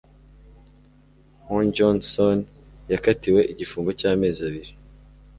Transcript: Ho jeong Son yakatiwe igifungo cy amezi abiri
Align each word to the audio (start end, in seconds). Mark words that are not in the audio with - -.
Ho 1.45 1.55
jeong 1.75 2.01
Son 2.11 2.39
yakatiwe 2.91 3.41
igifungo 3.51 3.89
cy 3.99 4.05
amezi 4.11 4.39
abiri 4.49 4.71